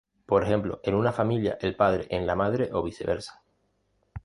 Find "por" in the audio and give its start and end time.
0.25-0.41